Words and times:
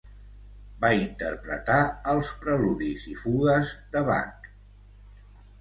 Va 0.85 0.89
interpretar 0.99 1.75
els 2.13 2.31
Preludis 2.45 3.05
i 3.15 3.15
Fugues 3.25 3.77
de 3.95 4.07
Bach. 4.11 4.51